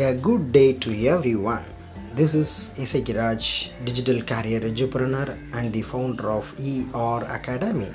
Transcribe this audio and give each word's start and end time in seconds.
A 0.00 0.14
good 0.14 0.52
day 0.52 0.74
to 0.74 0.90
everyone. 1.08 1.64
This 2.14 2.32
is 2.32 2.70
Isai 2.76 3.00
Giraj, 3.06 3.70
digital 3.84 4.22
career 4.22 4.64
entrepreneur 4.64 5.36
and 5.52 5.72
the 5.72 5.82
founder 5.82 6.30
of 6.30 6.52
ER 6.60 7.24
Academy. 7.24 7.90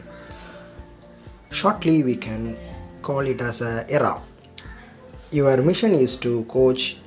Shortly, 1.54 2.04
we 2.04 2.18
can 2.18 2.58
call 3.02 3.22
it 3.22 3.40
as 3.40 3.62
a 3.62 3.86
ERA. 3.90 4.22
Your 5.32 5.56
mission 5.62 5.94
is 5.94 6.18
to 6.18 6.44
coach 6.50 6.98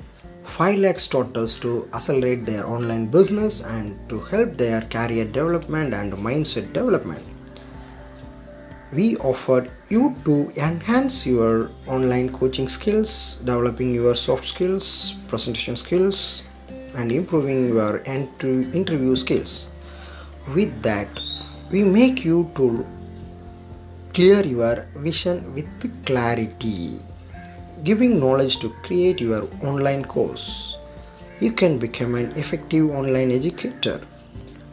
5 0.45 0.79
lakh 0.79 0.99
starters 0.99 1.59
to 1.59 1.91
accelerate 1.93 2.47
their 2.47 2.67
online 2.67 3.05
business 3.05 3.61
and 3.61 3.99
to 4.09 4.21
help 4.21 4.57
their 4.57 4.81
career 4.81 5.27
development 5.27 5.93
and 5.93 6.15
mindset 6.15 6.73
development. 6.73 7.36
We 8.93 9.16
offer 9.16 9.68
you 9.89 10.14
to 10.25 10.52
enhance 10.57 11.27
your 11.27 11.71
online 11.89 12.33
coaching 12.33 12.69
skills, 12.69 13.41
developing 13.45 13.92
your 13.92 14.15
soft 14.15 14.45
skills, 14.45 15.15
presentation 15.27 15.74
skills, 15.74 16.45
and 16.95 17.11
improving 17.11 17.69
your 17.69 17.98
interview 18.06 19.16
skills. 19.16 19.69
With 20.55 20.83
that, 20.83 21.09
we 21.73 21.83
make 21.83 22.25
you 22.25 22.48
to 22.55 22.87
clear 24.14 24.47
your 24.47 24.87
vision 24.95 25.53
with 25.53 25.66
clarity, 26.06 27.00
giving 27.83 28.20
knowledge 28.20 28.61
to 28.61 28.70
create 28.84 29.20
your 29.20 29.48
online 29.64 30.05
course. 30.05 30.78
You 31.41 31.53
can 31.53 31.78
become 31.78 32.14
an 32.14 32.30
effective 32.37 32.89
online 32.91 33.33
educator 33.33 34.00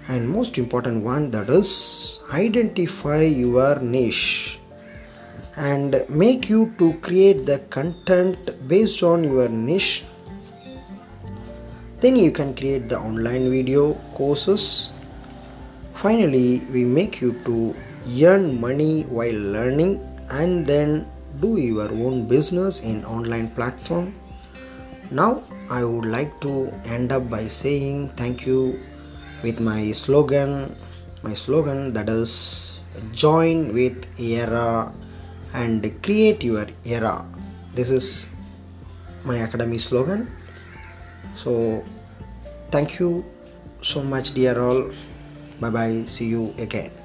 and 0.08 0.30
most 0.30 0.58
important 0.58 1.04
one 1.04 1.32
that 1.32 1.50
is 1.50 2.20
identify 2.32 3.22
your 3.22 3.80
niche 3.80 4.60
and 5.56 6.04
make 6.10 6.50
you 6.50 6.74
to 6.78 6.94
create 7.00 7.46
the 7.46 7.60
content 7.70 8.38
based 8.68 9.04
on 9.04 9.24
your 9.24 9.48
niche. 9.48 10.04
Then 12.02 12.16
you 12.16 12.32
can 12.32 12.54
create 12.56 12.90
the 12.90 13.00
online 13.00 13.50
video 13.50 13.94
courses. 14.16 14.90
Finally 15.96 16.62
we 16.74 16.84
make 16.84 17.22
you 17.22 17.34
to 17.46 17.76
earn 18.26 18.60
money 18.60 19.04
while 19.04 19.34
learning 19.34 20.02
and 20.30 20.66
then 20.66 21.08
do 21.40 21.58
your 21.58 21.90
own 21.92 22.28
business 22.28 22.82
in 22.82 23.06
online 23.06 23.50
platform. 23.52 24.14
Now 25.12 25.44
i 25.70 25.84
would 25.84 26.06
like 26.06 26.42
to 26.42 26.74
end 26.84 27.14
up 27.14 27.30
by 27.30 27.48
saying 27.48 28.10
thank 28.18 28.46
you 28.46 28.84
with 29.44 29.60
my 29.60 29.92
slogan 29.92 30.76
my 31.22 31.34
slogan 31.34 31.94
that 31.94 32.10
is 32.10 32.80
join 33.12 33.74
with 33.74 34.06
era 34.20 34.92
and 35.54 35.86
create 36.02 36.44
your 36.44 36.68
era. 36.84 37.26
This 37.74 37.90
is 37.90 38.28
my 39.24 39.38
academy 39.38 39.78
slogan. 39.78 40.28
So 41.38 41.84
thank 42.72 43.00
you 43.00 43.24
so 43.82 44.02
much 44.04 44.34
dear 44.34 44.60
all. 44.60 44.92
Bye 45.60 45.70
bye 45.70 46.04
see 46.06 46.26
you 46.26 46.54
again 46.58 47.03